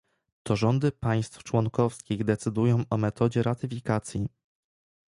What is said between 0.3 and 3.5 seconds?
To rządy państw członkowskich decydują o metodzie